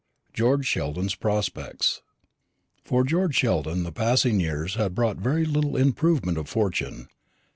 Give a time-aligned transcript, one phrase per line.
[0.33, 2.01] GEORGE SHELDON'S PROSPECTS.
[2.83, 7.07] For George Sheldon the passing years had brought very little improvement of fortune.